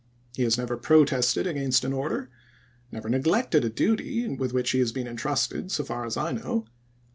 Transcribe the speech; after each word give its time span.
He 0.35 0.41
has 0.41 0.57
never 0.57 0.77
protested 0.77 1.45
against 1.45 1.83
an 1.85 1.93
order— 1.93 2.31
never 2.91 3.07
neglected 3.07 3.63
a 3.63 3.69
duty 3.69 4.27
with 4.29 4.51
which 4.51 4.71
he 4.71 4.79
has 4.79 4.91
been 4.91 5.05
intrusted, 5.05 5.69
so 5.71 5.83
far 5.83 6.07
as 6.07 6.17
I 6.17 6.31
know. 6.31 6.65